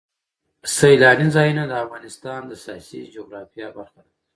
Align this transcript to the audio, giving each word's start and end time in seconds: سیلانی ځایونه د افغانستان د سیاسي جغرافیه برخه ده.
سیلانی 0.75 1.27
ځایونه 1.35 1.63
د 1.67 1.73
افغانستان 1.83 2.41
د 2.47 2.51
سیاسي 2.63 2.99
جغرافیه 3.15 3.67
برخه 3.77 3.99
ده. 4.05 4.11